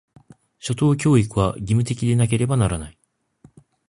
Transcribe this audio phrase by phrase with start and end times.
[0.59, 2.97] 初等教育は、義務的でなければならない。